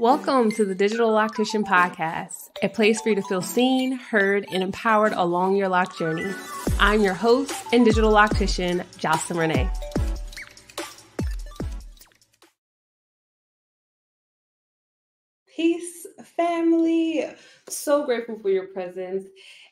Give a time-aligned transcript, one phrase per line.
[0.00, 4.62] Welcome to the Digital Loctician Podcast, a place for you to feel seen, heard, and
[4.62, 6.32] empowered along your lock journey.
[6.78, 9.70] I'm your host and digital loctician, Jocelyn Renee.
[15.54, 17.26] Peace, family.
[17.68, 19.28] So grateful for your presence.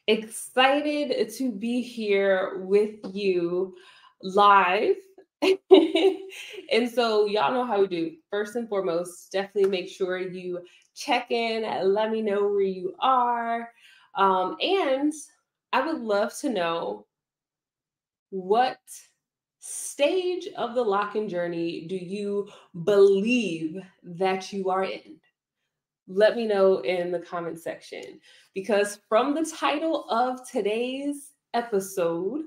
[0.06, 3.76] Excited to be here with you
[4.22, 4.96] live
[5.42, 8.12] and so y'all know how we do.
[8.30, 10.60] First and foremost, definitely make sure you
[10.94, 13.70] check in, let me know where you are.
[14.16, 15.12] Um, and
[15.72, 17.06] I would love to know
[18.30, 18.78] what
[19.60, 22.48] stage of the locking journey do you
[22.84, 25.20] believe that you are in?
[26.08, 28.20] Let me know in the comment section
[28.54, 32.42] because from the title of today's episode,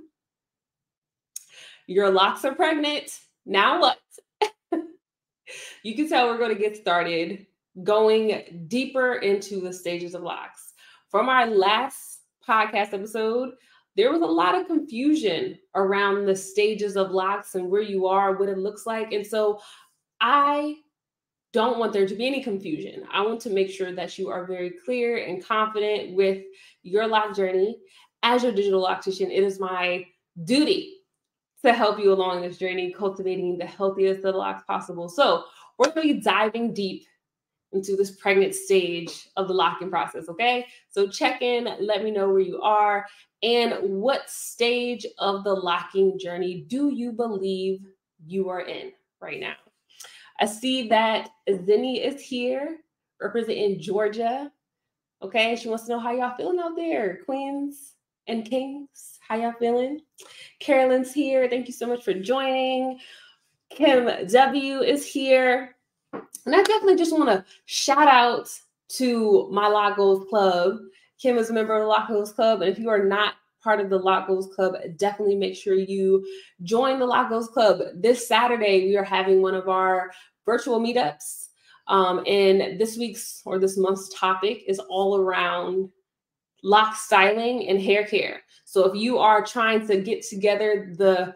[1.91, 3.19] your locks are pregnant.
[3.45, 3.97] Now what?
[5.83, 7.45] you can tell we're going to get started
[7.83, 10.73] going deeper into the stages of locks.
[11.09, 13.51] From our last podcast episode,
[13.97, 18.37] there was a lot of confusion around the stages of locks and where you are,
[18.37, 19.11] what it looks like.
[19.11, 19.59] And so
[20.21, 20.77] I
[21.51, 23.03] don't want there to be any confusion.
[23.11, 26.41] I want to make sure that you are very clear and confident with
[26.83, 27.79] your lock journey.
[28.23, 30.05] As your digital loctician, it is my
[30.45, 31.00] duty
[31.63, 35.07] to help you along this journey, cultivating the healthiest of locks possible.
[35.07, 35.45] So,
[35.77, 37.05] we're going to be diving deep
[37.71, 40.27] into this pregnant stage of the locking process.
[40.29, 40.67] Okay.
[40.89, 43.05] So, check in, let me know where you are,
[43.43, 47.79] and what stage of the locking journey do you believe
[48.25, 49.55] you are in right now?
[50.39, 52.77] I see that Zinni is here
[53.21, 54.51] representing Georgia.
[55.21, 55.55] Okay.
[55.55, 57.93] She wants to know how y'all feeling out there, queens
[58.27, 59.19] and kings.
[59.31, 60.01] How y'all feeling?
[60.59, 61.47] Carolyn's here.
[61.49, 62.99] Thank you so much for joining.
[63.69, 65.77] Kim W is here.
[66.11, 68.49] And I definitely just want to shout out
[68.97, 70.79] to my Lock Goals Club.
[71.17, 72.61] Kim is a member of the Lock Goals Club.
[72.61, 76.27] And if you are not part of the Lock Goals Club, definitely make sure you
[76.63, 77.79] join the Lock Goals Club.
[77.95, 80.11] This Saturday, we are having one of our
[80.45, 81.47] virtual meetups.
[81.87, 85.89] Um, and this week's or this month's topic is all around
[86.63, 88.41] lock styling and hair care.
[88.65, 91.35] So if you are trying to get together the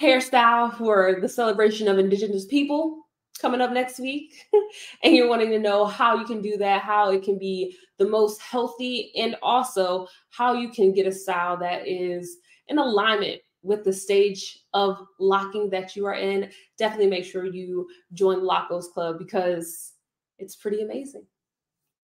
[0.00, 3.04] hairstyle for the celebration of Indigenous people
[3.40, 4.34] coming up next week,
[5.04, 8.08] and you're wanting to know how you can do that, how it can be the
[8.08, 12.38] most healthy, and also how you can get a style that is
[12.68, 17.88] in alignment with the stage of locking that you are in, definitely make sure you
[18.12, 19.94] join Lock Club because
[20.38, 21.24] it's pretty amazing.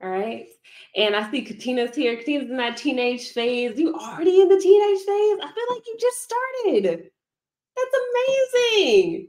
[0.03, 0.47] All right.
[0.97, 2.17] And I see Katina's here.
[2.17, 3.79] Katina's in that teenage phase.
[3.79, 5.39] You already in the teenage phase?
[5.43, 7.11] I feel like you just started.
[7.77, 7.97] That's
[8.55, 9.29] amazing.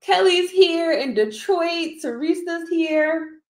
[0.00, 2.00] Kelly's here in Detroit.
[2.02, 3.40] Teresa's here.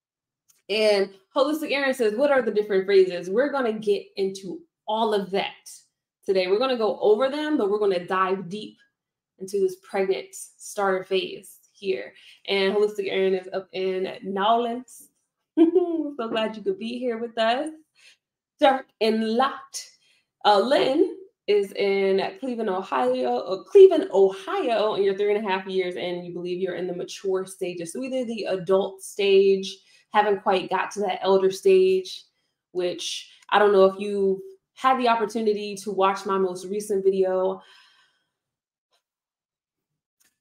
[0.69, 3.31] And Holistic Aaron says, What are the different phrases?
[3.31, 5.71] We're going to get into all of that
[6.25, 6.49] today.
[6.49, 8.79] We're going to go over them, but we're going to dive deep
[9.39, 12.13] into this pregnant starter phase here.
[12.49, 15.11] And Holistic Aaron is up in Nowlands,
[16.17, 17.71] so glad you could be here with us.
[18.61, 19.91] Dark and locked.
[20.45, 25.67] Uh, Lynn is in Cleveland, Ohio, uh, Cleveland, Ohio, and you're three and a half
[25.67, 27.93] years and you believe you're in the mature stages.
[27.93, 29.77] So either the adult stage,
[30.13, 32.25] haven't quite got to that elder stage,
[32.73, 34.43] which I don't know if you
[34.75, 37.63] had the opportunity to watch my most recent video.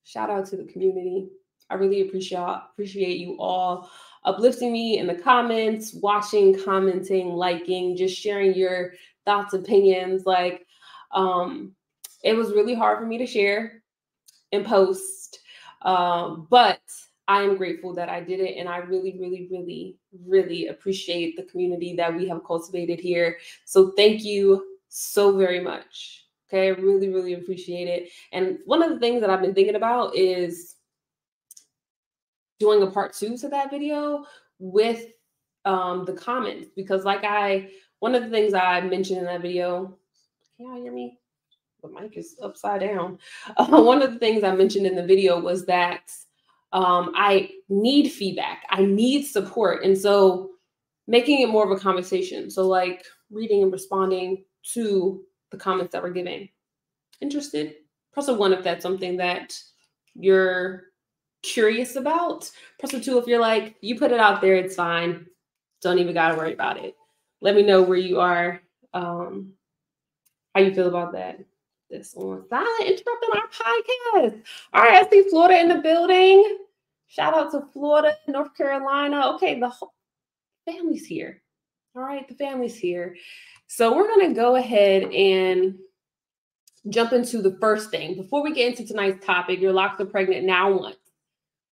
[0.03, 1.29] Shout out to the community.
[1.69, 3.89] I really appreciate appreciate you all
[4.25, 8.93] uplifting me in the comments, watching, commenting, liking, just sharing your
[9.23, 10.25] thoughts, opinions.
[10.25, 10.65] Like,
[11.11, 11.73] um,
[12.23, 13.83] it was really hard for me to share
[14.51, 15.39] and post,
[15.83, 16.81] um, but
[17.27, 18.57] I am grateful that I did it.
[18.57, 19.97] And I really, really, really,
[20.27, 23.37] really appreciate the community that we have cultivated here.
[23.65, 26.25] So thank you so very much.
[26.47, 28.09] Okay, I really, really appreciate it.
[28.31, 30.74] And one of the things that I've been thinking about is
[32.59, 34.25] doing a part two to that video
[34.59, 35.07] with
[35.65, 37.69] um, the comments because like I
[37.99, 39.97] one of the things I mentioned in that video,
[40.57, 41.17] can y'all hear me?
[41.81, 43.19] The mic is upside down.
[43.57, 46.11] Uh, one of the things I mentioned in the video was that
[46.73, 48.63] um, I need feedback.
[48.69, 49.83] I need support.
[49.83, 50.51] And so
[51.07, 52.49] making it more of a conversation.
[52.49, 54.43] So like reading and responding
[54.73, 56.49] to the comments that we're giving.
[57.21, 57.75] Interested?
[58.11, 59.57] Press a one if that's something that
[60.15, 60.83] you're
[61.53, 62.49] curious about.
[62.79, 65.25] Press the two if you're like, you put it out there, it's fine.
[65.81, 66.95] Don't even gotta worry about it.
[67.41, 68.61] Let me know where you are,
[68.93, 69.53] um,
[70.53, 71.39] how you feel about that.
[71.89, 74.41] This on side interrupting our podcast.
[74.73, 76.57] All right, I see Florida in the building.
[77.07, 79.33] Shout out to Florida, North Carolina.
[79.35, 79.93] Okay, the whole
[80.65, 81.41] family's here.
[81.95, 83.15] All right, the family's here.
[83.67, 85.75] So we're going to go ahead and
[86.89, 88.15] jump into the first thing.
[88.15, 90.97] Before we get into tonight's topic, your locks are pregnant now what?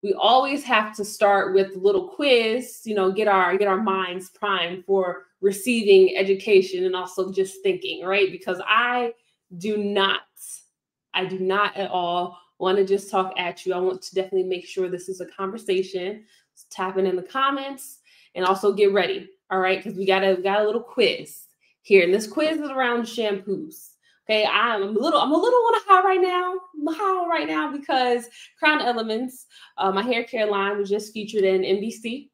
[0.03, 3.83] We always have to start with a little quiz, you know, get our get our
[3.83, 8.31] minds primed for receiving education and also just thinking, right?
[8.31, 9.13] Because I
[9.59, 10.23] do not
[11.13, 13.75] I do not at all want to just talk at you.
[13.75, 16.25] I want to definitely make sure this is a conversation.
[16.55, 17.99] So tapping in the comments
[18.35, 19.29] and also get ready.
[19.51, 21.47] All right, because we got a got a little quiz
[21.83, 23.90] here, and this quiz is around shampoos.
[24.31, 26.53] Okay, I'm a little, I'm a little on a high right now.
[26.53, 28.29] I'm high right now because
[28.61, 29.47] Crown Elements,
[29.77, 32.29] uh, my hair care line, was just featured in NBC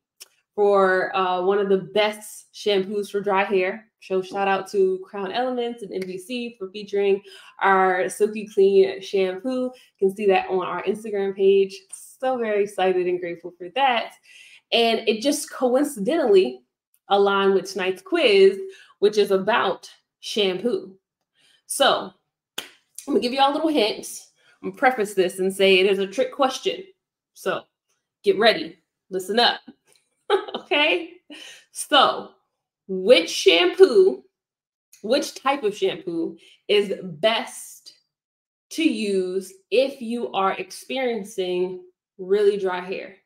[0.54, 3.87] for uh, one of the best shampoos for dry hair.
[4.02, 7.22] So shout out to Crown Elements and NBC for featuring
[7.62, 9.72] our Silky Clean shampoo.
[9.98, 11.75] You can see that on our Instagram page.
[12.20, 14.12] So very excited and grateful for that.
[14.70, 16.60] And it just coincidentally
[17.08, 18.58] aligned with tonight's quiz,
[18.98, 19.90] which is about
[20.20, 20.94] shampoo.
[21.66, 22.12] So
[23.06, 24.06] I'm gonna give you all a little hint.
[24.62, 26.82] I'm gonna preface this and say it is a trick question.
[27.34, 27.62] So
[28.22, 28.78] get ready,
[29.10, 29.60] listen up.
[30.56, 31.12] okay.
[31.72, 32.30] So,
[32.88, 34.24] which shampoo,
[35.02, 36.36] which type of shampoo
[36.68, 37.92] is best
[38.70, 41.82] to use if you are experiencing
[42.19, 43.16] really dry hair?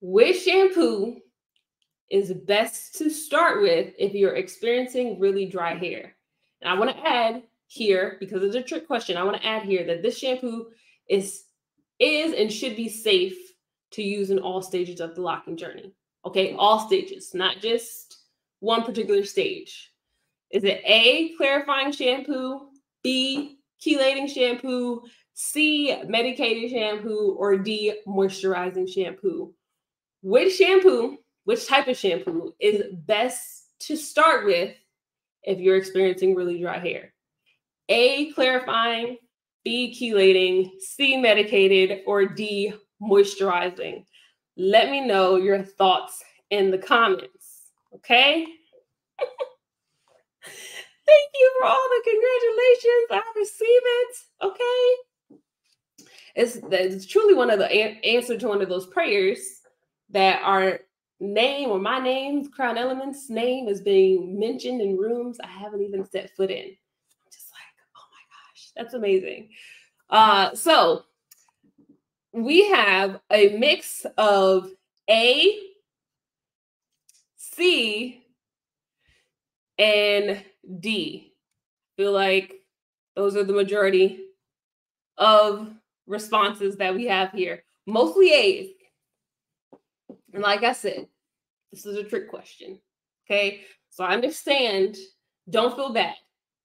[0.00, 1.20] Which shampoo
[2.10, 6.14] is best to start with if you're experiencing really dry hair?
[6.62, 9.16] And I want to add here because it's a trick question.
[9.16, 10.66] I want to add here that this shampoo
[11.08, 11.44] is
[11.98, 13.36] is and should be safe
[13.92, 15.92] to use in all stages of the locking journey.
[16.24, 18.18] Okay, all stages, not just
[18.60, 19.92] one particular stage.
[20.50, 22.68] Is it A, clarifying shampoo,
[23.02, 25.02] B, chelating shampoo,
[25.34, 29.52] C, medicated shampoo, or D, moisturizing shampoo?
[30.22, 34.74] Which shampoo, which type of shampoo is best to start with
[35.44, 37.12] if you're experiencing really dry hair.
[37.88, 39.18] A, clarifying,
[39.64, 44.04] B, chelating, C, medicated, or D, moisturizing.
[44.56, 47.70] Let me know your thoughts in the comments.
[47.94, 48.46] Okay?
[50.44, 53.06] Thank you for all the congratulations.
[53.10, 54.16] I receive it.
[54.42, 54.96] Okay.
[56.34, 59.38] It's, it's truly one of the an- answer to one of those prayers
[60.10, 60.80] that are
[61.22, 66.04] name or my name, Crown Elements name is being mentioned in rooms I haven't even
[66.04, 66.64] set foot in.
[66.64, 69.50] I'm just like, oh my gosh, that's amazing.
[70.10, 71.04] Uh, so
[72.32, 74.70] we have a mix of
[75.08, 75.58] A,
[77.36, 78.24] C,
[79.78, 80.42] and
[80.80, 81.34] D.
[81.96, 82.54] feel like
[83.14, 84.20] those are the majority
[85.18, 85.72] of
[86.06, 87.62] responses that we have here.
[87.86, 88.70] Mostly A's.
[90.32, 91.08] And like I said,
[91.72, 92.78] this is a trick question.
[93.26, 93.62] Okay.
[93.90, 94.96] So I understand.
[95.50, 96.14] Don't feel bad.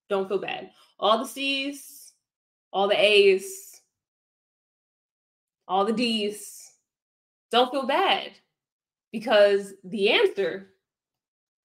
[0.09, 0.71] Don't feel bad.
[0.99, 2.13] All the C's,
[2.71, 3.81] all the A's,
[5.67, 6.71] all the D's.
[7.51, 8.31] Don't feel bad
[9.11, 10.73] because the answer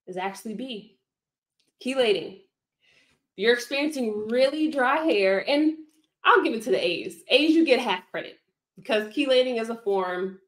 [0.06, 0.98] is actually B.
[1.84, 2.42] Chelating.
[3.36, 5.74] You're experiencing really dry hair, and
[6.24, 7.22] I'll give it to the A's.
[7.28, 8.38] A's, you get half credit
[8.76, 10.38] because chelating is a form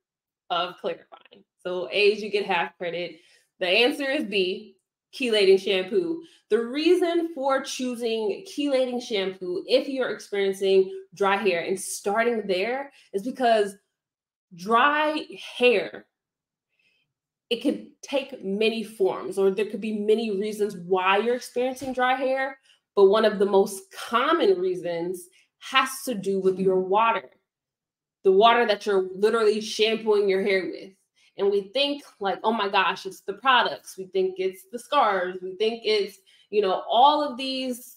[0.54, 1.44] of clarifying.
[1.62, 3.16] So A's, you get half credit.
[3.60, 4.76] The answer is B,
[5.12, 6.22] chelating shampoo.
[6.50, 13.22] The reason for choosing chelating shampoo, if you're experiencing dry hair and starting there, is
[13.22, 13.74] because
[14.54, 15.24] dry
[15.56, 16.06] hair,
[17.50, 22.14] it could take many forms, or there could be many reasons why you're experiencing dry
[22.14, 22.58] hair.
[22.96, 27.30] But one of the most common reasons has to do with your water,
[28.24, 30.92] the water that you're literally shampooing your hair with.
[31.36, 33.96] And we think like oh my gosh it's the products.
[33.96, 35.36] We think it's the scars.
[35.42, 36.18] We think it's
[36.50, 37.96] you know all of these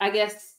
[0.00, 0.54] i guess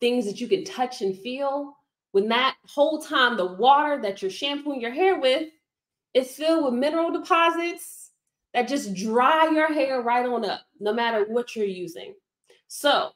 [0.00, 1.76] things that you can touch and feel.
[2.12, 5.48] When that whole time the water that you're shampooing your hair with
[6.12, 8.10] is filled with mineral deposits
[8.52, 12.14] that just dry your hair right on up no matter what you're using.
[12.68, 13.10] So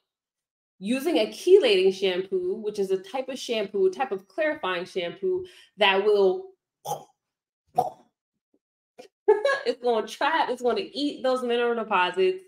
[0.79, 5.45] using a chelating shampoo which is a type of shampoo type of clarifying shampoo
[5.77, 6.51] that will
[9.65, 12.43] it's going to trap, it's going to eat those mineral deposits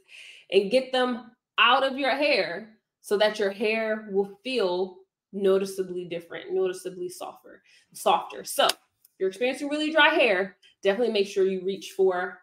[0.51, 4.97] and get them out of your hair so that your hair will feel
[5.33, 7.61] noticeably different, noticeably softer,
[7.93, 8.43] softer.
[8.43, 8.77] So, if
[9.19, 12.39] you're experiencing really dry hair, definitely make sure you reach for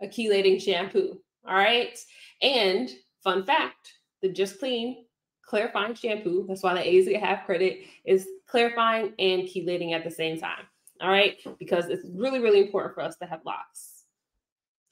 [0.00, 1.20] a chelating shampoo.
[1.46, 1.98] All right.
[2.42, 2.90] And
[3.22, 3.92] fun fact,
[4.22, 5.04] the Just Clean
[5.50, 10.10] clarifying shampoo, that's why the A's get half credit, is clarifying and chelating at the
[10.10, 10.64] same time.
[11.00, 14.04] All right, because it's really, really important for us to have locks.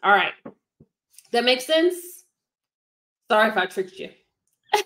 [0.03, 0.33] All right,
[1.31, 2.25] that makes sense.
[3.31, 4.09] Sorry if I tricked you.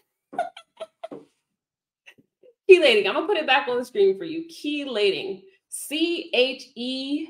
[2.69, 3.07] chelating.
[3.07, 4.47] I'm gonna put it back on the screen for you.
[4.49, 5.43] Chelating.
[5.69, 7.29] C H E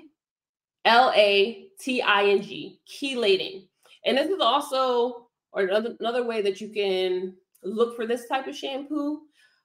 [0.84, 2.80] L A T I N G.
[2.88, 3.68] Chelating.
[4.04, 5.21] And this is also
[5.52, 9.20] or another, another way that you can look for this type of shampoo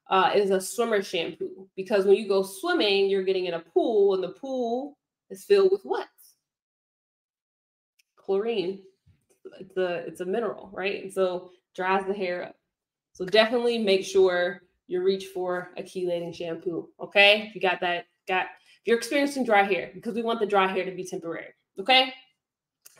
[0.10, 4.14] uh, is a swimmer shampoo because when you go swimming, you're getting in a pool,
[4.14, 4.98] and the pool
[5.30, 6.08] is filled with what?
[8.16, 8.82] Chlorine.
[9.60, 11.04] It's a it's a mineral, right?
[11.04, 12.56] And so dries the hair up.
[13.14, 16.90] So definitely make sure you reach for a chelating shampoo.
[17.02, 20.46] Okay, if you got that, got if you're experiencing dry hair, because we want the
[20.46, 21.54] dry hair to be temporary.
[21.80, 22.14] Okay.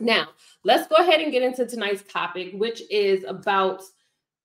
[0.00, 0.28] Now
[0.64, 3.82] let's go ahead and get into tonight's topic, which is about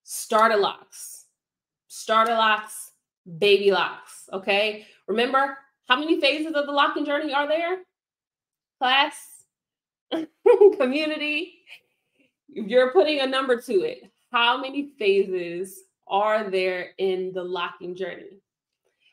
[0.04, 1.24] starter locks
[1.94, 2.92] starter locks,
[3.38, 4.28] baby locks.
[4.34, 4.88] Okay.
[5.08, 5.58] Remember
[5.88, 7.78] how many phases of the locking journey are there?
[8.80, 9.16] Class,
[10.78, 11.60] community.
[12.48, 18.42] You're putting a number to it, how many phases are there in the locking journey?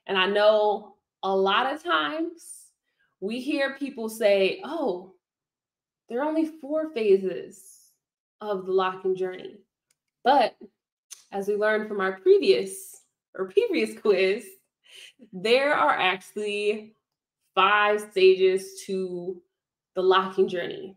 [0.06, 2.70] And I know a lot of times
[3.20, 5.14] we hear people say, oh,
[6.10, 7.62] there are only four phases
[8.40, 9.58] of the locking journey.
[10.24, 10.56] But
[11.30, 13.02] as we learned from our previous
[13.38, 14.44] or previous quiz,
[15.32, 16.96] there are actually
[17.54, 19.40] five stages to
[19.94, 20.96] the locking journey.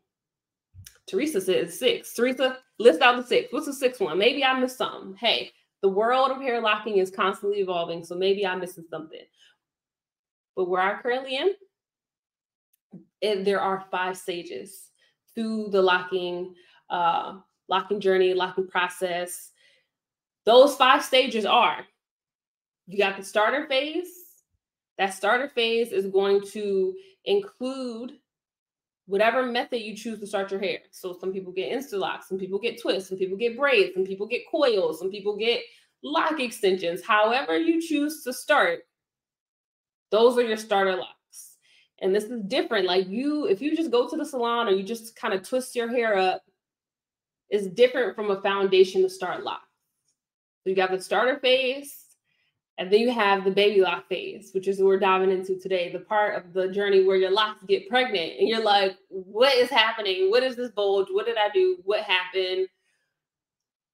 [1.08, 2.15] Teresa says six.
[2.15, 3.53] Teresa, list out the six.
[3.53, 4.17] What's the sixth one?
[4.17, 5.15] Maybe I missed something.
[5.20, 5.51] Hey,
[5.84, 9.20] the world of hair locking is constantly evolving, so maybe I'm missing something.
[10.55, 11.53] But where I currently am,
[13.43, 14.89] there are five stages
[15.35, 16.55] to the locking
[16.89, 19.51] uh, locking journey, locking process.
[20.45, 21.85] Those five stages are
[22.87, 24.09] you got the starter phase.
[24.97, 26.93] That starter phase is going to
[27.25, 28.13] include
[29.05, 30.79] whatever method you choose to start your hair.
[30.91, 34.27] So some people get Instalock, some people get twists, some people get braids, some people
[34.27, 35.61] get coils, some people get
[36.03, 37.03] lock extensions.
[37.03, 38.81] However you choose to start,
[40.11, 41.22] those are your starter locks.
[42.03, 42.86] And this is different.
[42.86, 45.74] Like you, if you just go to the salon or you just kind of twist
[45.74, 46.43] your hair up,
[47.50, 49.63] it's different from a foundation to start lock.
[50.62, 52.03] So you got the starter phase,
[52.77, 55.91] and then you have the baby lock phase, which is what we're diving into today,
[55.93, 59.69] the part of the journey where your locks get pregnant and you're like, what is
[59.69, 60.29] happening?
[60.29, 61.07] What is this bulge?
[61.10, 61.77] What did I do?
[61.86, 62.67] What happened?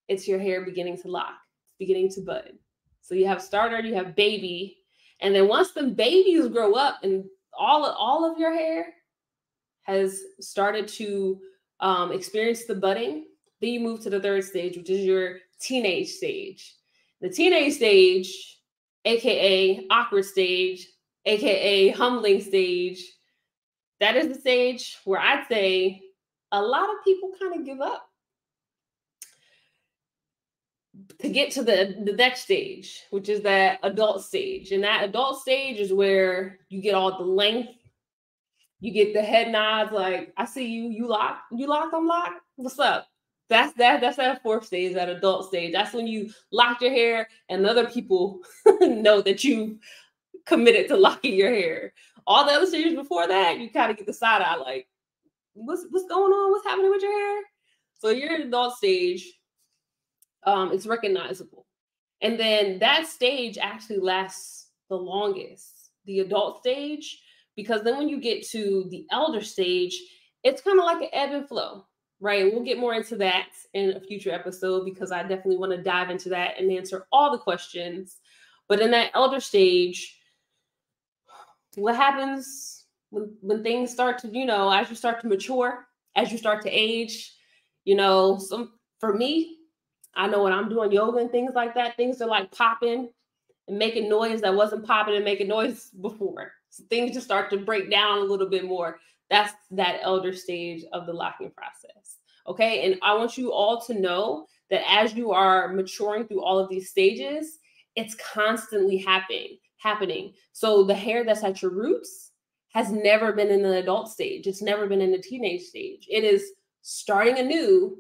[0.08, 2.54] It's your hair beginning to lock, it's beginning to bud.
[3.02, 4.78] So you have starter, you have baby,
[5.22, 7.26] and then once the babies grow up and
[7.58, 8.94] all all of your hair
[9.84, 11.40] has started to
[11.80, 13.26] um, experience the budding,
[13.62, 16.76] then you move to the third stage, which is your teenage stage.
[17.22, 18.60] The teenage stage,
[19.06, 20.88] aka awkward stage,
[21.26, 23.04] aka humbling stage,
[24.00, 26.02] that is the stage where I'd say
[26.52, 28.09] a lot of people kind of give up
[31.20, 34.72] to get to the, the next stage, which is that adult stage.
[34.72, 37.74] And that adult stage is where you get all the length,
[38.80, 42.42] you get the head nods, like, I see you, you lock, you lock, I'm locked.
[42.56, 43.08] What's up?
[43.50, 44.00] That's that.
[44.00, 45.74] That's that fourth stage, that adult stage.
[45.74, 48.42] That's when you lock your hair, and other people
[48.82, 49.80] know that you
[50.46, 51.94] committed to locking your hair.
[52.28, 54.88] All the other stages before that, you kind of get the side eye, like,
[55.54, 56.52] what's what's going on?
[56.52, 57.42] What's happening with your hair?
[57.98, 59.39] So you're in adult stage.
[60.46, 61.66] Um, it's recognizable,
[62.22, 65.92] and then that stage actually lasts the longest.
[66.06, 67.22] The adult stage,
[67.56, 70.00] because then when you get to the elder stage,
[70.44, 71.86] it's kind of like an ebb and flow
[72.20, 72.52] right?
[72.52, 76.10] We'll get more into that in a future episode because I definitely want to dive
[76.10, 78.18] into that and answer all the questions.
[78.68, 80.18] But in that elder stage,
[81.76, 86.32] what happens when when things start to, you know, as you start to mature, as
[86.32, 87.34] you start to age,
[87.86, 89.59] you know, some for me,
[90.16, 93.10] I know when I'm doing yoga and things like that, things are like popping
[93.68, 96.54] and making noise that wasn't popping and making noise before.
[96.70, 99.00] So things just start to break down a little bit more.
[99.30, 102.18] That's that elder stage of the locking process.
[102.48, 102.86] Okay.
[102.86, 106.70] And I want you all to know that as you are maturing through all of
[106.70, 107.60] these stages,
[107.96, 110.34] it's constantly happening, happening.
[110.54, 112.32] So the hair that's at your roots
[112.74, 114.48] has never been in the adult stage.
[114.48, 116.08] It's never been in the teenage stage.
[116.10, 116.44] It is
[116.82, 117.98] starting anew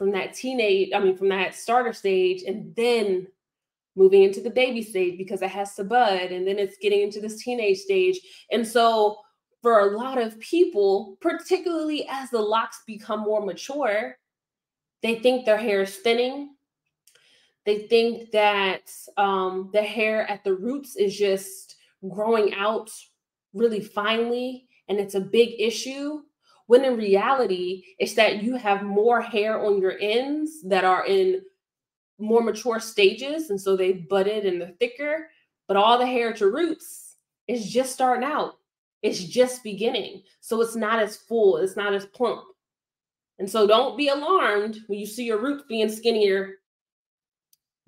[0.00, 3.26] from that teenage, I mean, from that starter stage, and then
[3.94, 7.20] moving into the baby stage because it has to bud, and then it's getting into
[7.20, 8.18] this teenage stage.
[8.50, 9.18] And so
[9.60, 14.16] for a lot of people, particularly as the locks become more mature,
[15.02, 16.54] they think their hair is thinning.
[17.66, 21.76] They think that um, the hair at the roots is just
[22.08, 22.90] growing out
[23.52, 26.22] really finely and it's a big issue
[26.70, 31.42] when in reality it's that you have more hair on your ends that are in
[32.20, 35.26] more mature stages and so they budded and they're thicker
[35.66, 37.16] but all the hair to roots
[37.48, 38.54] is just starting out.
[39.02, 40.22] It's just beginning.
[40.40, 42.44] So it's not as full it's not as plump.
[43.40, 46.58] And so don't be alarmed when you see your roots being skinnier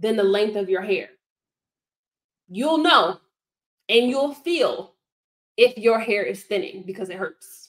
[0.01, 1.11] than the length of your hair.
[2.49, 3.21] You'll know
[3.89, 4.97] and you'll feel
[5.57, 7.62] if your hair is thinning because it hurts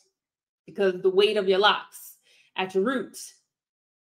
[0.65, 2.17] because the weight of your locks
[2.57, 3.35] at your roots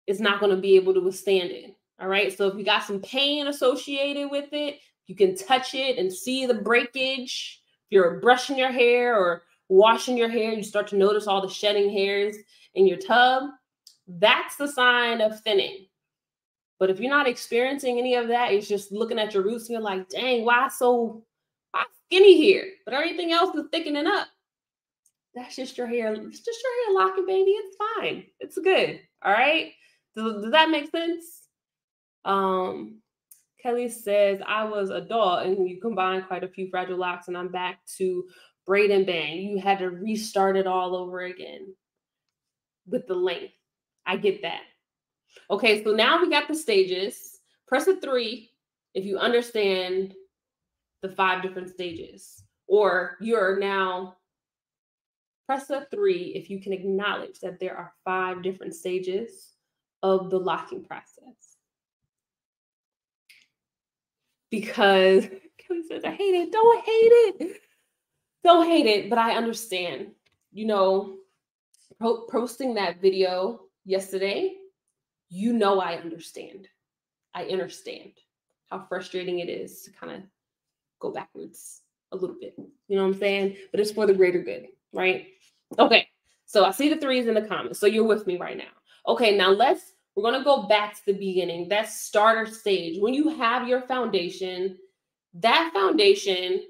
[0.07, 2.83] is not going to be able to withstand it all right so if you got
[2.83, 8.19] some pain associated with it you can touch it and see the breakage if you're
[8.19, 12.35] brushing your hair or washing your hair you start to notice all the shedding hairs
[12.75, 13.43] in your tub
[14.07, 15.85] that's the sign of thinning
[16.81, 19.73] but if you're not experiencing any of that, it's just looking at your roots and
[19.73, 21.23] you're like, dang, why so
[21.69, 22.71] why skinny here?
[22.85, 24.27] But everything else is thickening up.
[25.33, 26.13] That's just your hair.
[26.13, 27.51] It's just your hair locking, baby.
[27.51, 28.25] It's fine.
[28.39, 28.99] It's good.
[29.23, 29.71] All right.
[30.15, 31.43] Does, does that make sense?
[32.25, 33.01] Um,
[33.61, 37.49] Kelly says, I was adult and you combined quite a few fragile locks, and I'm
[37.49, 38.25] back to
[38.65, 39.41] braid and bang.
[39.41, 41.73] You had to restart it all over again
[42.87, 43.53] with the length.
[44.05, 44.61] I get that.
[45.49, 47.39] Okay, so now we got the stages.
[47.67, 48.49] Press a three
[48.93, 50.13] if you understand
[51.01, 54.17] the five different stages, or you're now
[55.51, 59.53] press a three if you can acknowledge that there are five different stages
[60.01, 61.57] of the locking process.
[64.49, 65.25] Because
[65.57, 66.51] Kelly says, I hate it.
[66.53, 67.61] Don't hate it.
[68.45, 70.11] Don't hate it, but I understand.
[70.53, 71.17] You know,
[72.29, 74.55] posting that video yesterday
[75.33, 76.67] you know I understand.
[77.33, 78.11] I understand
[78.69, 80.21] how frustrating it is to kind of
[80.99, 81.81] go backwards
[82.11, 82.53] a little bit.
[82.57, 83.55] You know what I'm saying?
[83.71, 85.27] But it's for the greater good, right?
[85.79, 86.07] Okay.
[86.45, 87.79] So I see the threes in the comments.
[87.79, 88.63] So you're with me right now.
[89.07, 91.69] Okay, now let's we're going to go back to the beginning.
[91.69, 92.99] That starter stage.
[92.99, 94.77] When you have your foundation,
[95.35, 96.63] that foundation,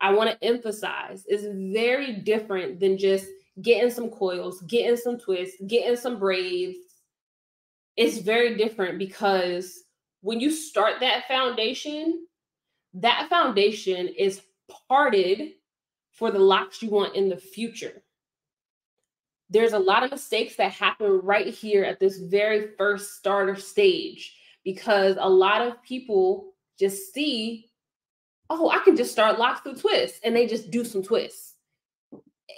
[0.00, 3.26] I want to emphasize, is very different than just
[3.62, 6.76] getting some coils, getting some twists, getting some braids,
[7.98, 9.82] it's very different because
[10.20, 12.26] when you start that foundation,
[12.94, 14.40] that foundation is
[14.88, 15.50] parted
[16.12, 18.04] for the locks you want in the future.
[19.50, 24.36] There's a lot of mistakes that happen right here at this very first starter stage
[24.64, 27.70] because a lot of people just see,
[28.50, 31.54] oh, I can just start locks through twists, and they just do some twists.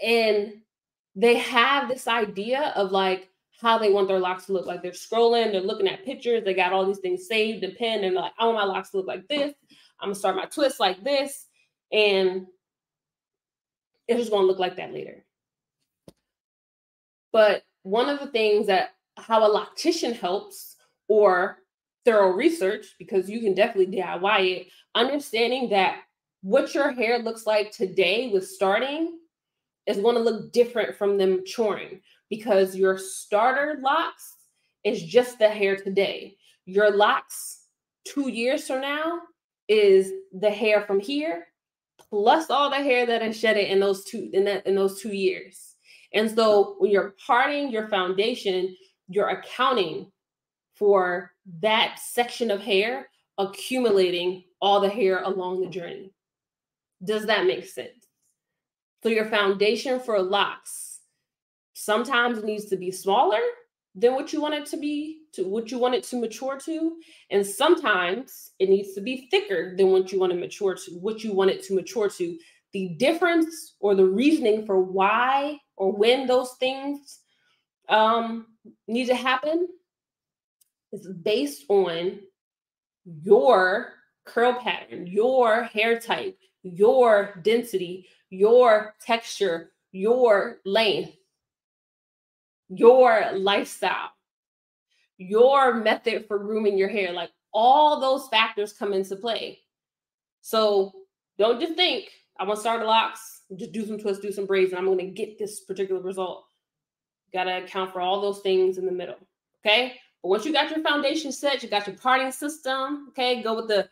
[0.04, 0.54] And
[1.14, 3.28] they have this idea of like,
[3.60, 4.82] how they want their locks to look like.
[4.82, 8.14] They're scrolling, they're looking at pictures, they got all these things saved and pinned, and
[8.14, 9.52] like, I want my locks to look like this.
[10.00, 11.46] I'm gonna start my twist like this,
[11.92, 12.46] and
[14.08, 15.24] it's just gonna look like that later.
[17.32, 20.76] But one of the things that how a loctician helps
[21.08, 21.58] or
[22.04, 26.00] thorough research, because you can definitely DIY it, understanding that
[26.42, 29.18] what your hair looks like today with starting
[29.86, 34.36] is going to look different from them maturing because your starter locks
[34.84, 36.36] is just the hair today.
[36.64, 37.64] Your locks
[38.04, 39.20] two years from now
[39.68, 41.46] is the hair from here
[42.08, 45.14] plus all the hair that is shedded in those two in that in those two
[45.14, 45.69] years.
[46.12, 48.76] And so when you're parting your foundation,
[49.08, 50.10] you're accounting
[50.74, 53.08] for that section of hair
[53.40, 56.12] accumulating all the hair along the journey.
[57.02, 58.06] Does that make sense?
[59.02, 61.00] So your foundation for locks
[61.72, 63.40] sometimes needs to be smaller
[63.94, 66.96] than what you want it to be to what you want it to mature to
[67.30, 71.24] and sometimes it needs to be thicker than what you want to mature to what
[71.24, 72.38] you want it to mature to
[72.72, 77.20] the difference or the reasoning for why or when those things
[77.88, 78.46] um,
[78.86, 79.66] need to happen
[80.92, 82.20] is based on
[83.04, 83.94] your
[84.26, 91.16] curl pattern your hair type your density your texture your length
[92.70, 94.10] your lifestyle,
[95.18, 99.58] your method for grooming your hair, like all those factors come into play.
[100.40, 100.92] So
[101.36, 104.72] don't just think, I'm gonna start the locks, just do some twists, do some braids,
[104.72, 106.44] and I'm gonna get this particular result.
[107.32, 109.16] gotta account for all those things in the middle.
[109.64, 109.94] Okay.
[110.22, 113.06] But once you got your foundation set, you got your parting system.
[113.10, 113.88] Okay, go with the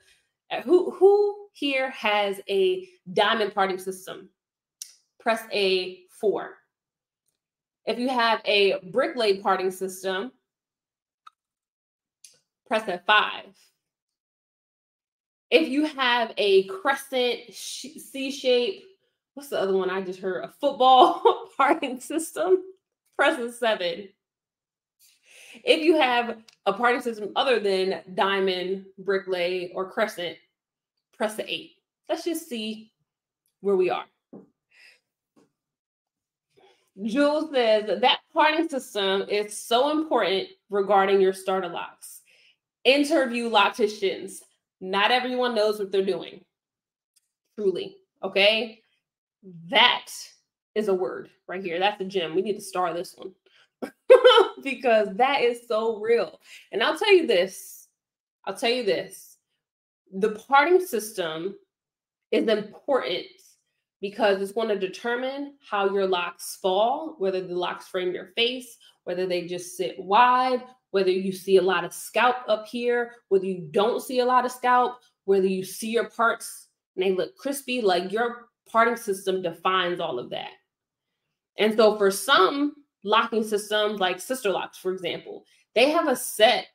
[0.51, 4.29] uh, who who here has a diamond parting system?
[5.21, 6.57] Press a four.
[7.87, 10.33] If you have a brick laid parting system,
[12.66, 13.23] press F5.
[15.51, 18.85] If you have a crescent C shape
[19.38, 20.42] what's the other one I just heard?
[20.42, 22.61] A football parting system.
[23.14, 24.09] Press a seven.
[25.62, 30.37] If you have a parting system other than diamond, bricklay, or crescent,
[31.16, 31.77] press the eight.
[32.09, 32.90] Let's just see
[33.61, 34.07] where we are.
[37.01, 42.22] Jules says that parting system is so important regarding your starter locks.
[42.83, 44.38] Interview locticians.
[44.81, 46.44] Not everyone knows what they're doing.
[47.57, 47.98] Truly.
[48.24, 48.83] Okay.
[49.70, 50.07] That
[50.74, 51.79] is a word right here.
[51.79, 52.35] That's a gem.
[52.35, 53.33] We need to star this one
[54.62, 56.40] because that is so real.
[56.72, 57.88] And I'll tell you this
[58.46, 59.37] I'll tell you this
[60.12, 61.55] the parting system
[62.31, 63.27] is important
[64.01, 68.77] because it's going to determine how your locks fall, whether the locks frame your face,
[69.05, 73.44] whether they just sit wide, whether you see a lot of scalp up here, whether
[73.44, 77.37] you don't see a lot of scalp, whether you see your parts and they look
[77.37, 80.50] crispy, like your parting system defines all of that.
[81.59, 86.66] And so for some locking systems, like Sisterlocks, for example, they have a set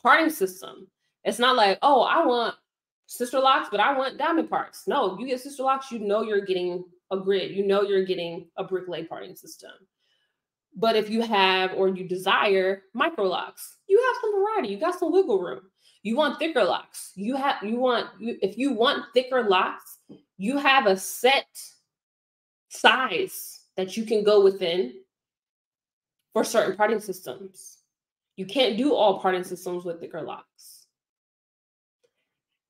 [0.00, 0.88] parting system.
[1.24, 2.54] It's not like, oh, I want
[3.08, 4.84] Sisterlocks, but I want diamond parts.
[4.86, 8.64] No, you get Sisterlocks, you know you're getting a grid, you know you're getting a
[8.64, 9.72] bricklay parting system.
[10.74, 14.98] But if you have or you desire micro locks, you have some variety, you got
[14.98, 15.60] some wiggle room.
[16.02, 17.12] You want thicker locks.
[17.14, 19.98] You have you want if you want thicker locks,
[20.38, 21.46] you have a set
[22.68, 24.94] size that you can go within
[26.32, 27.78] for certain parting systems.
[28.36, 30.86] You can't do all parting systems with thicker locks.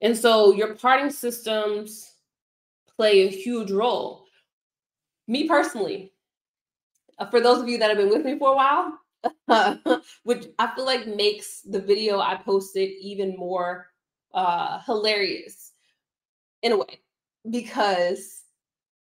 [0.00, 2.12] And so your parting systems
[2.96, 4.24] play a huge role.
[5.28, 6.12] Me personally,
[7.18, 8.98] uh, for those of you that have been with me for a while,
[10.24, 13.86] which I feel like makes the video I posted even more
[14.34, 15.72] uh, hilarious
[16.62, 17.00] in a way,
[17.50, 18.42] because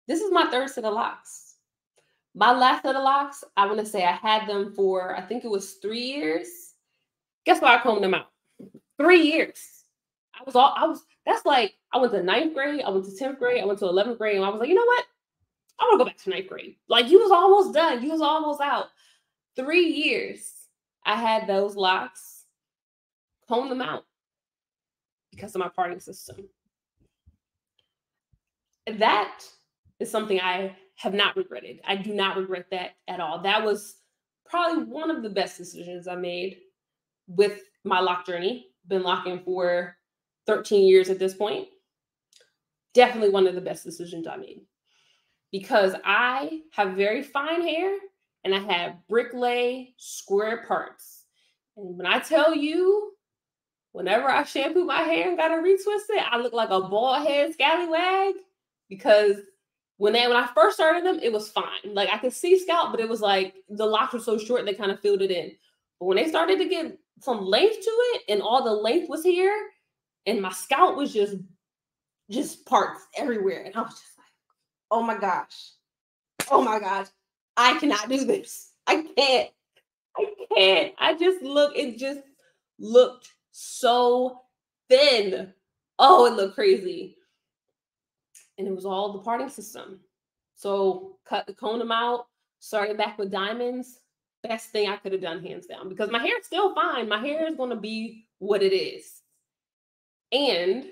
[0.07, 1.55] this is my third set of locks.
[2.35, 5.43] My last set of locks, I want to say I had them for, I think
[5.43, 6.47] it was three years.
[7.45, 8.27] Guess why I combed them out?
[8.99, 9.59] Three years.
[10.39, 13.11] I was all, I was, that's like, I went to ninth grade, I went to
[13.11, 15.05] 10th grade, I went to 11th grade, and I was like, you know what?
[15.79, 16.75] I want to go back to ninth grade.
[16.87, 18.03] Like, you was almost done.
[18.03, 18.87] You was almost out.
[19.55, 20.51] Three years,
[21.05, 22.45] I had those locks,
[23.47, 24.05] combed them out
[25.31, 26.49] because of my parting system.
[28.97, 29.43] That
[29.99, 31.79] is something I have not regretted.
[31.85, 33.41] I do not regret that at all.
[33.41, 33.95] That was
[34.45, 36.57] probably one of the best decisions I made
[37.27, 38.67] with my lock journey.
[38.87, 39.95] Been locking for
[40.47, 41.67] 13 years at this point.
[42.93, 44.61] Definitely one of the best decisions I made
[45.51, 47.95] because I have very fine hair
[48.43, 51.25] and I have bricklay square parts.
[51.77, 53.11] And when I tell you,
[53.91, 57.27] whenever I shampoo my hair and got to retwist it, I look like a bald
[57.27, 58.35] head scallywag
[58.89, 59.37] because
[59.97, 61.93] when they when I first started them, it was fine.
[61.93, 64.73] Like I could see scalp, but it was like the locks were so short they
[64.73, 65.51] kind of filled it in.
[65.99, 69.23] But when they started to get some length to it, and all the length was
[69.23, 69.53] here,
[70.25, 71.35] and my scalp was just
[72.31, 74.27] just parts everywhere, and I was just like,
[74.89, 75.71] oh my gosh,
[76.49, 77.07] oh my gosh,
[77.57, 78.71] I cannot do this.
[78.87, 79.49] I can't.
[80.17, 80.25] I
[80.55, 80.93] can't.
[80.97, 81.75] I just look.
[81.75, 82.21] It just
[82.79, 84.39] looked so
[84.89, 85.53] thin.
[85.99, 87.17] Oh, it looked crazy
[88.59, 89.99] and it was all the parting system.
[90.55, 92.27] So cut the cone out,
[92.59, 94.01] started back with diamonds.
[94.43, 97.09] Best thing I could have done, hands down, because my hair is still fine.
[97.09, 99.21] My hair is going to be what it is.
[100.31, 100.85] And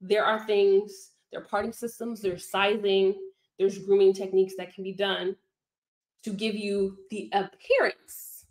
[0.00, 3.14] there are things, there are parting systems, there's sizing,
[3.58, 5.36] there's grooming techniques that can be done
[6.22, 8.46] to give you the appearance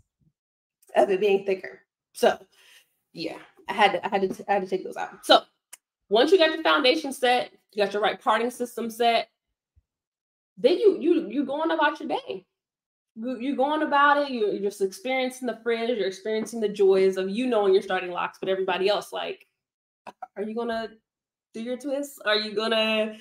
[0.96, 1.82] of it being thicker.
[2.14, 2.38] So,
[3.12, 5.26] yeah, I had to, I had to, I had to take those out.
[5.26, 5.42] So,
[6.10, 9.30] once you got the foundation set, you got your right parting system set,
[10.58, 12.46] then you you you going about your day.
[13.16, 14.32] You, you're going about it.
[14.32, 15.98] You're, you're just experiencing the fringe.
[15.98, 19.46] You're experiencing the joys of you knowing you're starting locks, but everybody else like,
[20.36, 20.90] are you gonna
[21.54, 22.20] do your twists?
[22.26, 23.18] Are you gonna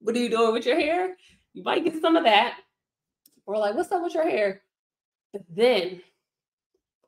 [0.00, 1.16] what are you doing with your hair?
[1.54, 2.58] You might get some of that,
[3.46, 4.62] or like, what's up with your hair?
[5.32, 6.00] But then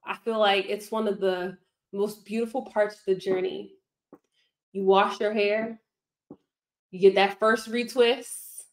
[0.07, 1.57] I feel like it's one of the
[1.92, 3.72] most beautiful parts of the journey
[4.74, 5.80] you wash your hair,
[6.90, 8.64] you get that first retwist,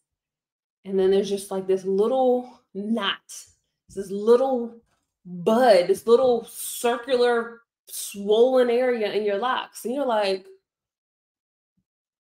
[0.83, 3.19] and then there's just like this little knot,
[3.95, 4.75] this little
[5.23, 9.85] bud, this little circular swollen area in your locks.
[9.85, 10.47] And you're like,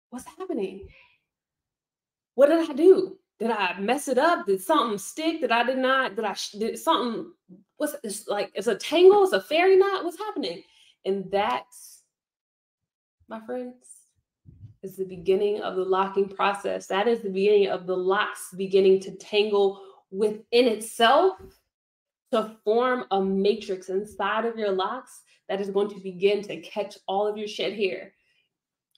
[0.09, 0.89] what's happening?
[2.35, 3.19] What did I do?
[3.39, 4.47] Did I mess it up?
[4.47, 5.43] Did something stick?
[5.43, 6.17] Did I did not?
[6.17, 7.31] Did I did something?
[7.77, 8.51] What's it's like?
[8.55, 9.25] It's a tangle.
[9.25, 10.03] It's a fairy knot.
[10.05, 10.63] What's happening?
[11.05, 11.96] And that's
[13.29, 13.75] my friends,
[14.83, 16.87] is the beginning of the locking process.
[16.87, 21.37] That is the beginning of the locks beginning to tangle within itself
[22.33, 26.99] to form a matrix inside of your locks that is going to begin to catch
[27.09, 28.13] all of your shed hair.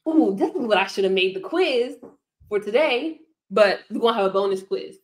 [0.06, 1.96] Ooh, this is what I should have made the quiz
[2.48, 4.98] for today, but we're going to have a bonus quiz.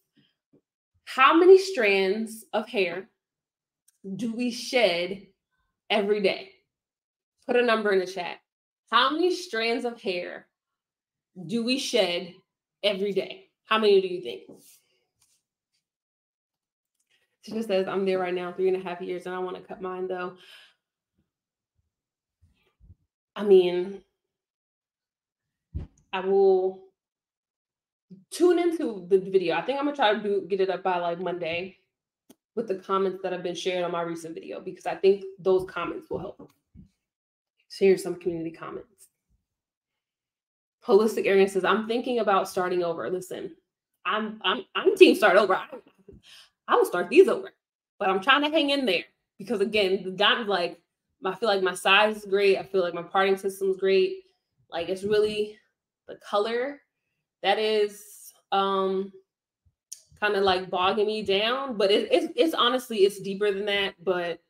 [1.05, 3.09] How many strands of hair
[4.17, 5.27] do we shed
[5.91, 6.51] every day?
[7.47, 8.39] Put a number in the chat.
[8.95, 10.47] How many strands of hair
[11.49, 12.33] do we shed
[12.85, 13.49] every day?
[13.65, 14.43] How many do you think?
[17.43, 19.57] She just says, I'm there right now, three and a half years, and I want
[19.57, 20.35] to cut mine though.
[23.35, 24.01] I mean,
[26.13, 26.85] I will
[28.31, 29.57] tune into the video.
[29.57, 31.79] I think I'm gonna try to do get it up by like Monday
[32.55, 35.69] with the comments that have been shared on my recent video because I think those
[35.69, 36.53] comments will help.
[37.77, 39.09] Share some community comments.
[40.87, 43.11] Holistic Aaron says, I'm thinking about starting over.
[43.11, 43.53] Listen,
[44.05, 45.57] I'm I'm I'm team start over.
[45.57, 45.67] I,
[46.69, 47.51] I will start these over,
[47.99, 49.05] but I'm trying to hang in there
[49.39, 50.81] because again, the like
[51.25, 52.59] I feel like my size is great.
[52.59, 54.19] I feel like my parting system is great.
[54.71, 55.59] Like it's really
[56.07, 56.81] the color
[57.43, 59.11] that is um
[60.21, 61.77] kind of like bogging me down.
[61.77, 63.95] But it, it's it's honestly it's deeper than that.
[64.05, 64.41] But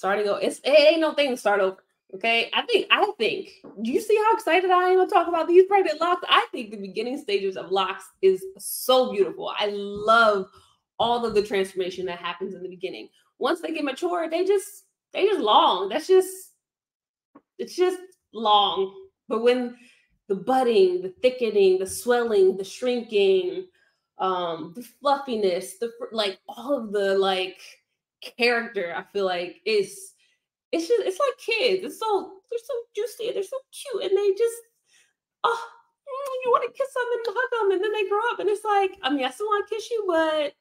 [0.00, 1.76] starting over, it's it ain't no thing to start over.
[2.14, 3.50] Okay, I think I think.
[3.82, 6.24] Do you see how excited I am to talk about these pregnant locks?
[6.28, 9.52] I think the beginning stages of locks is so beautiful.
[9.56, 10.46] I love
[10.98, 13.10] all of the transformation that happens in the beginning.
[13.38, 15.90] Once they get mature, they just they just long.
[15.90, 16.52] That's just
[17.58, 17.98] it's just
[18.32, 18.94] long.
[19.28, 19.76] But when
[20.28, 23.66] the budding, the thickening, the swelling, the shrinking,
[24.18, 27.60] um, the fluffiness, the like all of the like
[28.20, 30.14] character, I feel like is
[30.72, 31.84] it's just it's like kids.
[31.84, 34.56] It's so they're so juicy, and they're so cute, and they just
[35.44, 38.40] oh mm, you want to kiss them and hug them, and then they grow up,
[38.40, 40.54] and it's like I mean I still want to kiss you, but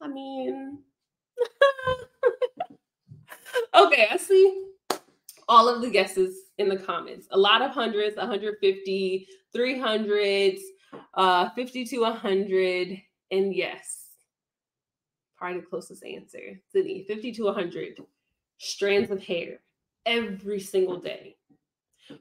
[0.00, 0.78] I mean.
[3.74, 4.66] okay, I see
[5.48, 7.28] all of the guesses in the comments.
[7.30, 10.58] A lot of hundreds, 150, 300s,
[11.14, 13.00] uh, 50 to 100,
[13.30, 14.05] and yes,
[15.36, 16.60] probably the closest answer.
[16.72, 17.98] Sydney, 50 to 100
[18.58, 19.60] strands of hair
[20.04, 21.36] every single day.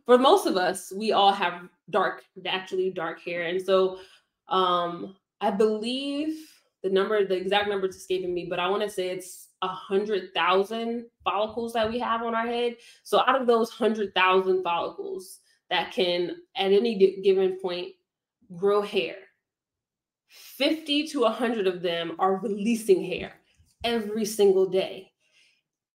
[0.05, 3.43] For most of us, we all have dark, naturally dark hair.
[3.43, 3.99] And so
[4.47, 6.35] um, I believe
[6.83, 9.67] the number, the exact number is escaping me, but I want to say it's a
[9.67, 12.77] hundred thousand follicles that we have on our head.
[13.03, 17.93] So out of those hundred thousand follicles that can at any given point
[18.55, 19.15] grow hair,
[20.57, 23.33] 50 to 100 of them are releasing hair
[23.83, 25.11] every single day.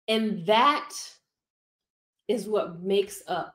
[0.07, 0.91] And that
[2.29, 3.55] is what makes up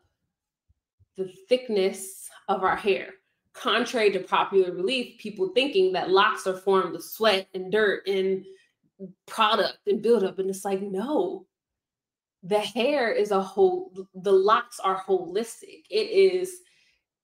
[1.16, 3.14] the thickness of our hair.
[3.54, 8.44] Contrary to popular belief, people thinking that locks are formed of sweat and dirt and
[9.28, 10.40] product and buildup.
[10.40, 11.46] And it's like, no,
[12.42, 15.84] the hair is a whole, the locks are holistic.
[15.90, 16.60] It is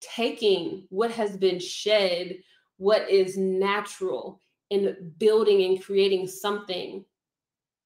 [0.01, 2.37] taking what has been shed,
[2.79, 7.03] what is natural, in building and creating something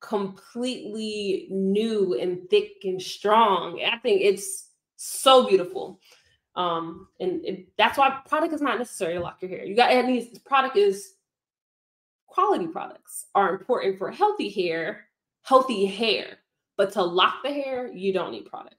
[0.02, 3.82] completely new and thick and strong.
[3.82, 6.00] I think it's so beautiful.
[6.56, 9.66] Um, and it, that's why product is not necessary to lock your hair.
[9.66, 11.14] You got least product is
[12.28, 15.08] quality products are important for healthy hair,
[15.42, 16.38] healthy hair.
[16.78, 18.76] But to lock the hair, you don't need product.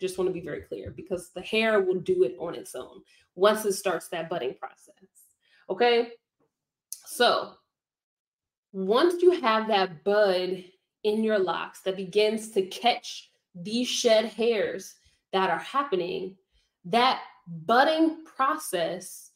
[0.00, 3.00] Just want to be very clear because the hair will do it on its own
[3.34, 5.25] once it starts that budding process.
[5.68, 6.08] Okay.
[6.90, 7.52] So
[8.72, 10.64] once you have that bud
[11.04, 14.94] in your locks that begins to catch these shed hairs
[15.32, 16.36] that are happening,
[16.84, 19.30] that budding process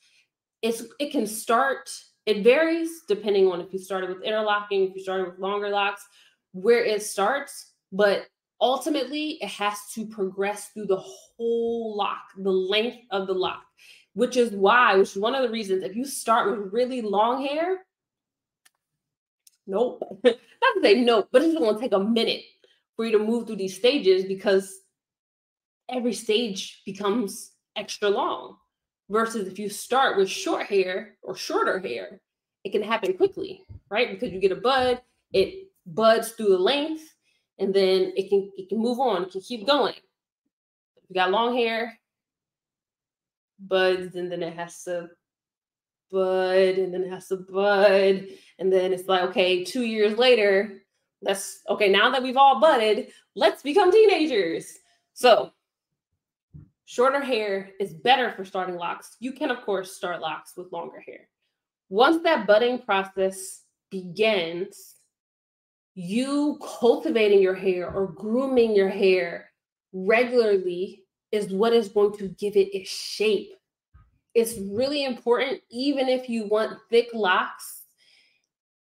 [0.62, 1.90] is it can start,
[2.27, 6.05] it varies depending on if you started with interlocking, if you started with longer locks,
[6.53, 8.27] where it starts, but
[8.61, 13.62] ultimately it has to progress through the whole lock, the length of the lock,
[14.14, 17.44] which is why, which is one of the reasons if you start with really long
[17.46, 17.79] hair,
[19.66, 20.03] nope.
[20.25, 22.42] Not to say nope, but it's going to take a minute
[22.96, 24.81] for you to move through these stages because
[25.88, 28.57] every stage becomes extra long.
[29.09, 32.20] Versus if you start with short hair or shorter hair,
[32.62, 34.09] it can happen quickly, right?
[34.11, 37.03] Because you get a bud, it buds through the length,
[37.59, 39.94] and then it can it can move on, it can keep going.
[40.96, 41.99] If you got long hair,
[43.61, 45.09] buds, and then it has to
[46.11, 48.27] bud, and then it has to bud,
[48.59, 50.83] and then it's like, okay, two years later,
[51.23, 54.79] let's okay, now that we've all budded, let's become teenagers.
[55.12, 55.53] So
[56.87, 59.16] shorter hair is better for starting locks.
[59.20, 61.29] You can, of course, start locks with longer hair.
[61.88, 64.96] Once that budding process begins,
[65.94, 69.51] you cultivating your hair or grooming your hair
[69.92, 73.53] regularly is what is going to give it its shape.
[74.35, 77.83] It's really important, even if you want thick locks,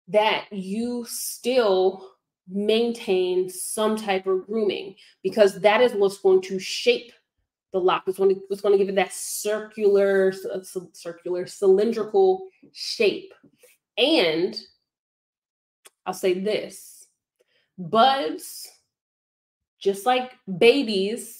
[0.08, 2.10] that you still
[2.48, 7.12] maintain some type of grooming because that is what's going to shape
[7.72, 8.04] the lock.
[8.06, 10.58] It's going to, it's going to give it that circular, uh,
[10.92, 13.32] circular, cylindrical shape.
[13.96, 14.58] And
[16.06, 17.06] I'll say this
[17.78, 18.68] buds,
[19.80, 21.39] just like babies,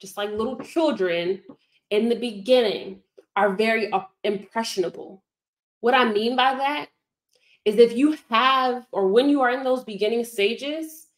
[0.00, 1.42] just like little children
[1.90, 3.00] in the beginning,
[3.36, 5.22] are very uh, impressionable.
[5.80, 6.86] What I mean by that
[7.64, 11.08] is if you have, or when you are in those beginning stages,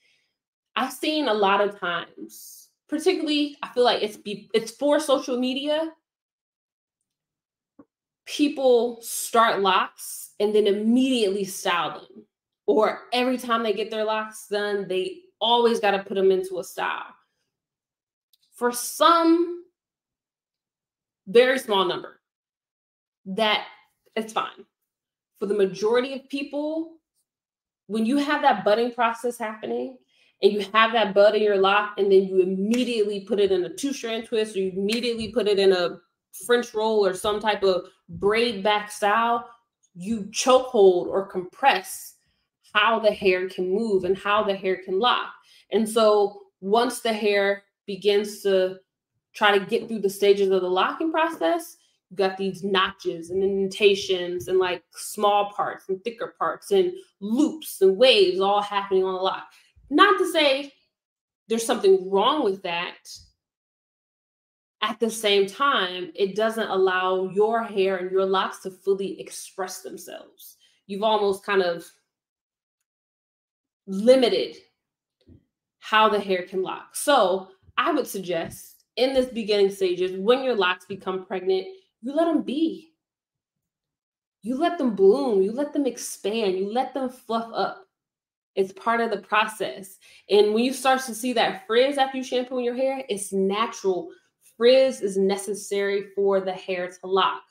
[0.74, 5.38] I've seen a lot of times, particularly, I feel like it's be, it's for social
[5.38, 5.92] media.
[8.26, 12.26] People start locks and then immediately style them,
[12.66, 16.58] or every time they get their locks done, they always got to put them into
[16.58, 17.14] a style.
[18.58, 19.62] For some
[21.28, 22.18] very small number,
[23.24, 23.66] that
[24.16, 24.64] it's fine
[25.38, 26.96] for the majority of people,
[27.86, 29.96] when you have that budding process happening
[30.42, 33.64] and you have that bud in your lock, and then you immediately put it in
[33.64, 35.98] a two strand twist, or you immediately put it in a
[36.44, 39.48] French roll or some type of braid back style,
[39.94, 42.16] you chokehold or compress
[42.74, 45.32] how the hair can move and how the hair can lock.
[45.70, 48.76] And so once the hair begins to
[49.34, 51.76] try to get through the stages of the locking process,
[52.10, 57.80] you got these notches and indentations and like small parts and thicker parts and loops
[57.80, 59.48] and waves all happening on the lock.
[59.90, 60.72] Not to say
[61.48, 62.96] there's something wrong with that.
[64.80, 69.80] At the same time, it doesn't allow your hair and your locks to fully express
[69.80, 70.56] themselves.
[70.86, 71.84] You've almost kind of
[73.86, 74.56] limited
[75.80, 76.94] how the hair can lock.
[76.94, 81.68] So I would suggest in this beginning stages, when your locks become pregnant,
[82.02, 82.90] you let them be.
[84.42, 85.40] You let them bloom.
[85.40, 86.58] You let them expand.
[86.58, 87.86] You let them fluff up.
[88.56, 89.98] It's part of the process.
[90.28, 94.10] And when you start to see that frizz after you shampoo your hair, it's natural.
[94.56, 97.42] Frizz is necessary for the hair to lock.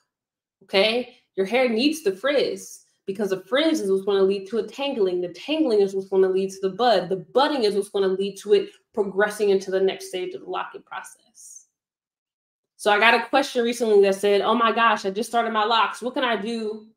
[0.63, 1.15] Okay?
[1.37, 4.67] Your hair needs the frizz because the frizz is what's going to lead to a
[4.67, 5.21] tangling.
[5.21, 7.07] The tangling is what's going to lead to the bud.
[7.09, 10.41] The budding is what's going to lead to it progressing into the next stage of
[10.41, 11.67] the locking process.
[12.75, 15.63] So I got a question recently that said, "Oh my gosh, I just started my
[15.63, 16.01] locks.
[16.01, 16.87] What can I do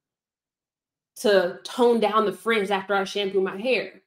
[1.21, 4.03] to tone down the frizz after I shampoo my hair?"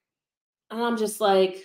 [0.70, 1.56] And I'm just like,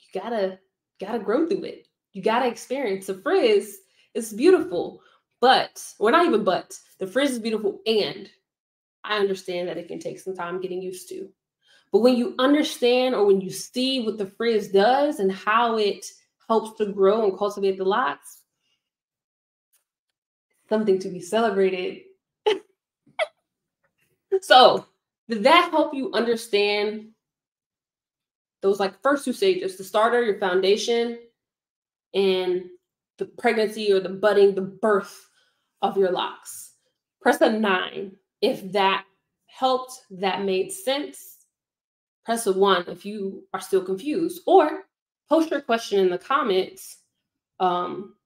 [0.00, 0.58] you gotta
[1.00, 1.88] gotta grow through it.
[2.12, 3.78] You gotta experience the frizz.
[4.14, 5.00] It's beautiful,
[5.40, 8.28] but we're not even but the frizz is beautiful, and
[9.04, 11.28] I understand that it can take some time getting used to.
[11.92, 16.04] But when you understand or when you see what the frizz does and how it
[16.48, 18.42] helps to grow and cultivate the locks,
[20.68, 22.02] something to be celebrated.
[24.40, 24.86] so,
[25.28, 27.08] did that help you understand
[28.62, 31.18] those like first two stages the starter, your foundation,
[32.14, 32.64] and
[33.18, 35.28] the pregnancy or the budding, the birth
[35.82, 36.72] of your locks?
[37.20, 39.04] Press a nine if that
[39.46, 41.46] helped, that made sense.
[42.24, 44.84] Press a one if you are still confused, or
[45.28, 46.98] post your question in the comments.
[47.60, 48.16] Um,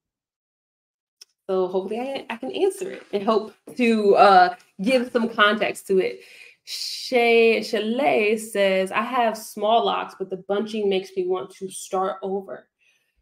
[1.49, 5.99] so hopefully I, I can answer it and hope to uh, give some context to
[5.99, 6.21] it.
[6.65, 12.19] Shay Chalet says, I have small locks, but the bunching makes me want to start
[12.23, 12.69] over.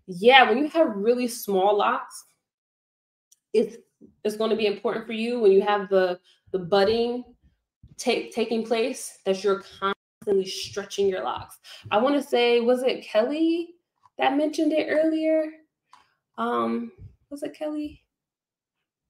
[0.09, 2.25] Yeah, when you have really small locks,
[3.53, 3.77] it's
[4.25, 6.19] it's going to be important for you when you have the
[6.51, 7.25] the budding
[7.99, 11.59] take taking place that you're constantly stretching your locks.
[11.91, 13.75] I want to say, was it Kelly
[14.17, 15.45] that mentioned it earlier?
[16.39, 16.91] Um,
[17.29, 18.03] was it Kelly?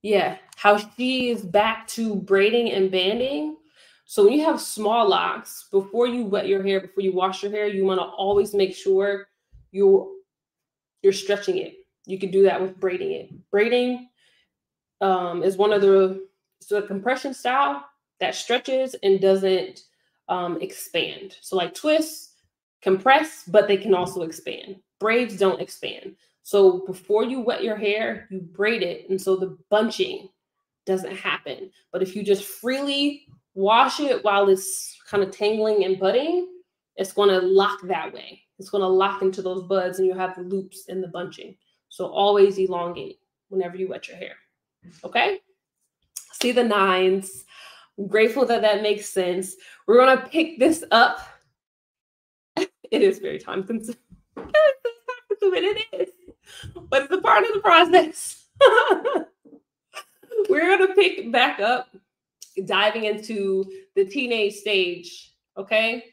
[0.01, 3.57] Yeah, how she is back to braiding and banding.
[4.05, 7.51] So when you have small locks, before you wet your hair, before you wash your
[7.51, 9.27] hair, you want to always make sure
[9.71, 10.18] you
[11.01, 11.75] you're stretching it.
[12.05, 13.51] You can do that with braiding it.
[13.51, 14.09] Braiding
[15.01, 16.27] um, is one of the
[16.61, 17.85] so a compression style
[18.19, 19.83] that stretches and doesn't
[20.27, 21.37] um, expand.
[21.41, 22.33] So like twists,
[22.81, 24.77] compress, but they can also expand.
[24.99, 26.15] Braids don't expand.
[26.43, 29.09] So before you wet your hair, you braid it.
[29.09, 30.29] And so the bunching
[30.85, 31.71] doesn't happen.
[31.91, 36.47] But if you just freely wash it while it's kind of tangling and budding,
[36.95, 38.41] it's going to lock that way.
[38.59, 41.55] It's going to lock into those buds and you have the loops and the bunching.
[41.87, 44.35] So always elongate whenever you wet your hair.
[45.03, 45.39] Okay?
[46.33, 47.45] See the nines.
[47.97, 49.55] I'm grateful that that makes sense.
[49.87, 51.19] We're going to pick this up.
[52.57, 53.97] it is very time consuming.
[54.37, 56.09] it is,
[56.89, 58.45] but it's a part of the process.
[60.49, 61.89] We're going to pick back up
[62.65, 65.33] diving into the teenage stage.
[65.57, 66.03] Okay.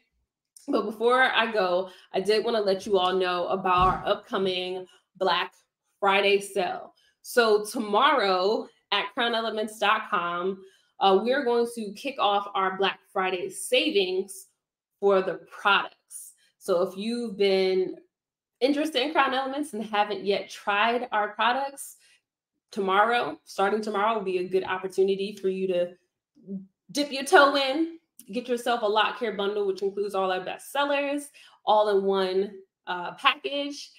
[0.67, 4.85] But before I go, I did want to let you all know about our upcoming
[5.15, 5.53] Black
[5.99, 6.93] Friday sale.
[7.21, 10.61] So, tomorrow at crownelements.com,
[10.99, 14.47] uh, we're going to kick off our Black Friday savings
[14.99, 16.33] for the products.
[16.57, 17.95] So, if you've been
[18.59, 21.95] interested in Crown Elements and haven't yet tried our products,
[22.71, 25.91] tomorrow, starting tomorrow, will be a good opportunity for you to
[26.91, 27.96] dip your toe in,
[28.31, 31.29] get yourself a lock care bundle, which includes all our best sellers,
[31.65, 32.51] all in one
[32.85, 33.91] uh, package.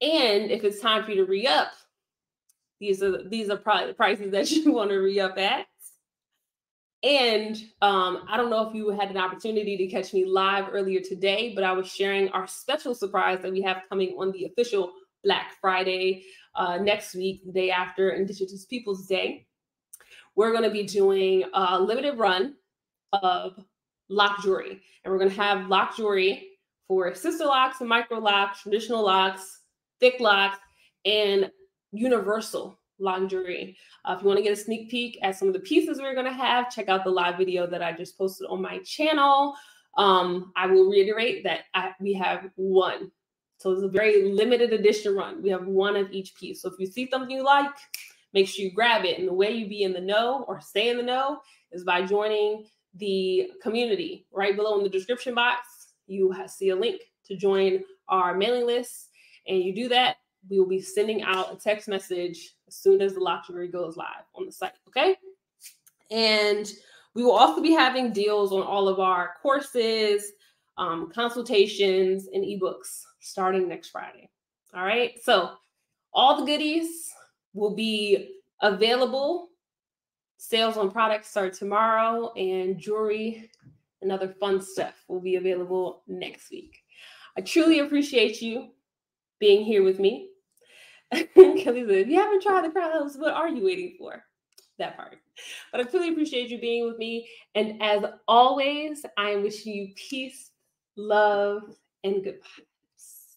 [0.00, 1.68] And if it's time for you to re up,
[2.80, 5.66] these are these are probably the prices that you want to re up at.
[7.02, 11.00] And um, I don't know if you had an opportunity to catch me live earlier
[11.00, 14.92] today, but I was sharing our special surprise that we have coming on the official
[15.22, 16.24] Black Friday
[16.54, 19.46] uh, next week, the day after Indigenous Peoples Day.
[20.34, 22.56] We're going to be doing a limited run
[23.12, 23.62] of
[24.08, 26.48] lock jewelry, and we're going to have lock jewelry
[26.88, 29.60] for Sisterlocks micro locks, traditional locks,
[30.00, 30.58] thick locks,
[31.04, 31.50] and
[31.92, 33.76] universal lock jewelry.
[34.04, 36.14] Uh, if you want to get a sneak peek at some of the pieces we're
[36.14, 39.54] going to have, check out the live video that I just posted on my channel.
[39.96, 43.10] Um, I will reiterate that I, we have one.
[43.58, 45.42] So it's a very limited edition run.
[45.42, 46.60] We have one of each piece.
[46.60, 47.70] So if you see something you like,
[48.34, 49.18] make sure you grab it.
[49.18, 51.40] And the way you be in the know or stay in the know
[51.72, 52.66] is by joining
[52.98, 55.88] the community right below in the description box.
[56.06, 59.08] You see a link to join our mailing list.
[59.48, 60.16] And you do that,
[60.48, 64.24] we will be sending out a text message as soon as the lottery goes live
[64.34, 64.72] on the site.
[64.88, 65.16] Okay.
[66.10, 66.70] And
[67.14, 70.32] we will also be having deals on all of our courses,
[70.78, 74.28] um, consultations, and ebooks starting next Friday.
[74.74, 75.12] All right.
[75.22, 75.52] So,
[76.12, 77.10] all the goodies
[77.54, 79.48] will be available.
[80.38, 83.50] Sales on products start tomorrow, and jewelry
[84.02, 86.82] and other fun stuff will be available next week.
[87.36, 88.68] I truly appreciate you
[89.38, 90.30] being here with me.
[91.12, 94.22] Kelly said, if you haven't tried the crowns, what are you waiting for?
[94.78, 95.16] That part.
[95.72, 97.28] But I truly appreciate you being with me.
[97.54, 100.50] And as always, I am wishing you peace,
[100.96, 101.62] love,
[102.04, 103.36] and good vibes.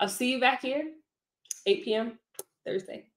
[0.00, 0.90] I'll see you back here,
[1.66, 2.18] 8 p.m.
[2.64, 3.11] Thursday.